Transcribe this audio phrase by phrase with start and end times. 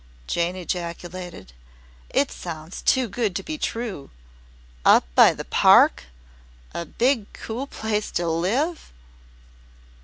[0.25, 1.53] Jane ejaculated.
[2.09, 4.09] "It sounds too good to be true!
[4.83, 6.05] Up by the Park!
[6.73, 8.91] A big cool place to live!"